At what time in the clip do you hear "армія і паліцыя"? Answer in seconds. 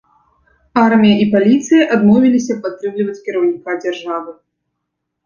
0.83-1.83